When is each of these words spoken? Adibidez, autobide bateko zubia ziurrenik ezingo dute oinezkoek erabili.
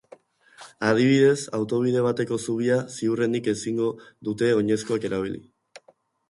Adibidez, 0.85 1.43
autobide 1.57 2.01
bateko 2.05 2.39
zubia 2.45 2.79
ziurrenik 2.95 3.51
ezingo 3.53 3.91
dute 4.31 4.51
oinezkoek 4.63 5.07
erabili. 5.13 5.45